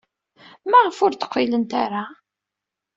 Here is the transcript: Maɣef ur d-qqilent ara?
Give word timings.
Maɣef 0.69 0.97
ur 1.05 1.11
d-qqilent 1.13 1.71
ara? 1.83 2.03